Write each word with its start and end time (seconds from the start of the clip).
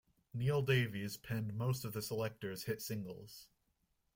Neol 0.35 0.65
Davies 0.65 1.15
penned 1.15 1.53
most 1.53 1.85
of 1.85 1.93
The 1.93 1.99
Selecter's 1.99 2.63
hit 2.63 2.81
singles. 2.81 3.45